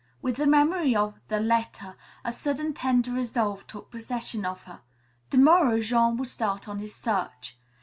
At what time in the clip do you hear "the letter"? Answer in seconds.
1.27-1.95